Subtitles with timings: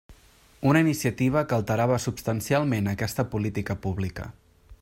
[0.69, 4.31] Una iniciativa que alterava substancialment aquesta política pública.